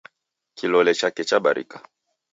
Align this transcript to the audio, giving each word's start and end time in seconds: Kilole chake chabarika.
Kilole 0.57 0.93
chake 0.99 1.23
chabarika. 1.29 1.79